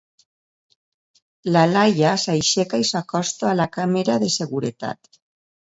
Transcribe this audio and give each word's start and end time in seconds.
La 1.57 1.63
Laia 1.75 2.15
s'aixeca 2.23 2.81
i 2.85 2.89
s'acosta 2.93 3.53
a 3.53 3.55
la 3.61 3.71
càmera 3.79 4.21
de 4.27 4.33
seguretat. 4.41 5.25